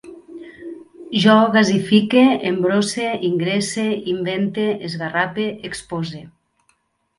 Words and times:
Jo 1.25 1.35
gasifique, 1.55 2.23
embrosse, 2.53 3.05
ingresse, 3.29 3.87
invente, 4.15 4.67
esgarrape, 4.91 5.47
expose 5.73 6.27